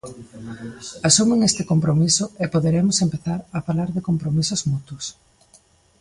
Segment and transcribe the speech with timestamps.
[1.09, 5.05] Asuman este compromiso e poderemos empezar a falar de compromisos mutuos.